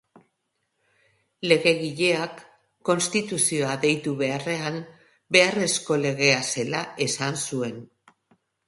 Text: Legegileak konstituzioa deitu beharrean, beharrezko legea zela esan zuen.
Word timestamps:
Legegileak 1.51 2.41
konstituzioa 2.91 3.77
deitu 3.87 4.15
beharrean, 4.23 4.83
beharrezko 5.37 6.03
legea 6.09 6.45
zela 6.59 6.87
esan 7.09 7.41
zuen. 7.49 7.81